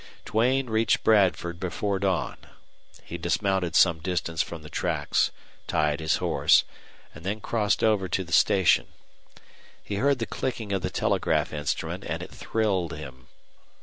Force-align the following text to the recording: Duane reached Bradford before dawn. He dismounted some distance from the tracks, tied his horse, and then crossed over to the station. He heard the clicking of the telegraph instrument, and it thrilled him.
Duane 0.25 0.65
reached 0.67 1.03
Bradford 1.03 1.59
before 1.59 1.99
dawn. 1.99 2.37
He 3.03 3.19
dismounted 3.19 3.75
some 3.75 3.99
distance 3.99 4.41
from 4.41 4.63
the 4.63 4.69
tracks, 4.71 5.29
tied 5.67 5.99
his 5.99 6.15
horse, 6.15 6.63
and 7.13 7.23
then 7.23 7.39
crossed 7.39 7.83
over 7.83 8.07
to 8.09 8.23
the 8.23 8.33
station. 8.33 8.87
He 9.83 9.97
heard 9.97 10.17
the 10.17 10.25
clicking 10.25 10.71
of 10.73 10.81
the 10.81 10.89
telegraph 10.89 11.53
instrument, 11.53 12.03
and 12.03 12.23
it 12.23 12.31
thrilled 12.31 12.93
him. 12.93 13.27